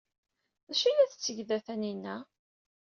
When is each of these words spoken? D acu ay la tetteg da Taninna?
D 0.67 0.69
acu 0.71 0.85
ay 0.87 0.93
la 0.95 1.09
tetteg 1.11 1.37
da 1.47 1.57
Taninna? 1.65 2.15